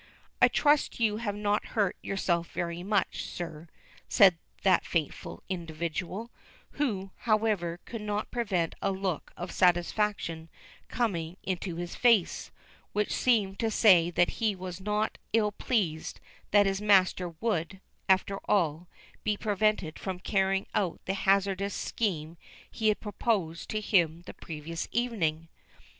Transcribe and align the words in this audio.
"I 0.41 0.47
trust 0.47 0.99
you 0.99 1.17
have 1.17 1.35
not 1.35 1.63
hurt 1.77 1.95
yourself 2.01 2.51
very 2.53 2.81
much, 2.81 3.21
sir," 3.25 3.67
said 4.09 4.39
that 4.63 4.83
faithful 4.83 5.43
individual, 5.47 6.31
who, 6.71 7.11
however, 7.17 7.79
could 7.85 8.01
not 8.01 8.31
prevent 8.31 8.73
a 8.81 8.91
look 8.91 9.31
of 9.37 9.51
satisfaction 9.51 10.49
coming 10.87 11.37
into 11.43 11.75
his 11.75 11.93
face, 11.95 12.49
which 12.93 13.13
seemed 13.13 13.59
to 13.59 13.69
say 13.69 14.09
that 14.09 14.31
he 14.41 14.55
was 14.55 14.81
not 14.81 15.19
ill 15.33 15.51
pleased 15.51 16.19
that 16.49 16.65
his 16.65 16.81
master 16.81 17.29
would, 17.39 17.79
after 18.09 18.39
all, 18.45 18.87
be 19.23 19.37
prevented 19.37 19.99
from 19.99 20.19
carrying 20.19 20.65
out 20.73 20.99
the 21.05 21.13
hazardous 21.13 21.75
scheme 21.75 22.37
he 22.71 22.87
had 22.87 22.99
proposed 22.99 23.69
to 23.69 23.79
him 23.79 24.23
the 24.25 24.33
previous 24.33 24.87
evening. 24.91 25.47